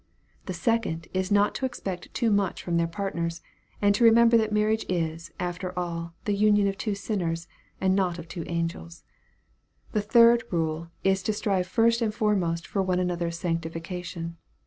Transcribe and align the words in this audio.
The 0.47 0.53
second 0.55 1.07
is 1.13 1.31
not 1.31 1.53
to 1.53 1.65
expect 1.67 2.11
too 2.15 2.31
much 2.31 2.63
from 2.63 2.77
their 2.77 2.87
partners, 2.87 3.43
and 3.83 3.93
to 3.93 4.03
remember 4.03 4.35
that 4.35 4.51
mar 4.51 4.63
riage 4.65 4.83
is, 4.89 5.31
after 5.39 5.77
all, 5.77 6.15
the 6.25 6.33
union 6.33 6.67
of 6.67 6.75
two 6.75 6.95
sinners, 6.95 7.47
and 7.79 7.95
not 7.95 8.17
of 8.17 8.27
two 8.27 8.43
angels. 8.47 9.03
The 9.91 10.01
third 10.01 10.43
rule 10.49 10.87
is 11.03 11.21
to 11.21 11.33
strive 11.33 11.67
first 11.67 12.01
and 12.01 12.11
foremost 12.15 12.65
for 12.65 12.81
one 12.81 12.97
another's 12.99 13.37
sanctification. 13.37 14.37